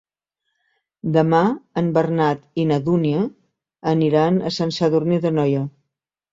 [1.17, 1.41] Demà
[1.81, 3.21] en Bernat i na Dúnia
[3.95, 5.65] aniran a Sant Sadurní d'Anoia.